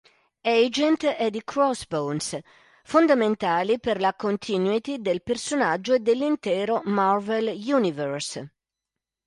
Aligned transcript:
Agent 0.59 1.03
e 1.15 1.27
di 1.29 1.43
Crossbones, 1.43 2.29
fondamentali 2.83 3.79
per 3.79 3.99
la 4.01 4.15
continuity 4.15 4.99
del 4.99 5.21
personaggio 5.21 5.93
e 5.93 5.99
dell'intero 5.99 6.81
Marvel 6.85 7.55
Universe. 7.67 8.51